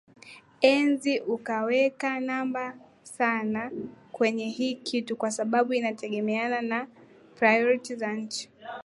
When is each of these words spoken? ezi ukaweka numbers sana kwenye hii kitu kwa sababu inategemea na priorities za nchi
ezi 0.75 1.13
ukaweka 1.35 2.09
numbers 2.29 2.75
sana 3.03 3.71
kwenye 4.11 4.49
hii 4.49 4.75
kitu 4.75 5.17
kwa 5.17 5.31
sababu 5.31 5.73
inategemea 5.73 6.61
na 6.61 6.87
priorities 7.39 7.99
za 7.99 8.13
nchi 8.13 8.49